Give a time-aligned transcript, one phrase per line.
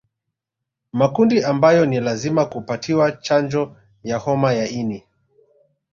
[0.93, 5.03] Makundi ambayo ni lazima kupatiwa chanjo ya homa ya ini